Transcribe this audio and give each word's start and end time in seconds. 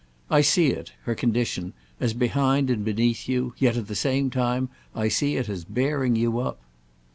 I 0.31 0.41
see 0.41 0.69
it, 0.69 0.93
her 1.03 1.13
condition, 1.13 1.73
as 1.99 2.15
behind 2.15 2.71
and 2.71 2.83
beneath 2.83 3.29
you; 3.29 3.53
yet 3.59 3.77
at 3.77 3.85
the 3.85 3.93
same 3.93 4.31
time 4.31 4.69
I 4.95 5.09
see 5.09 5.35
it 5.35 5.47
as 5.47 5.63
bearing 5.63 6.15
you 6.15 6.39
up." 6.39 6.59